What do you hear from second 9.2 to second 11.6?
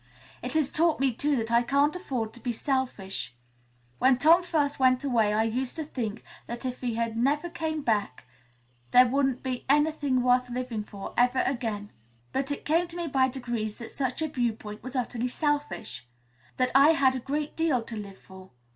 be anything worth living for, ever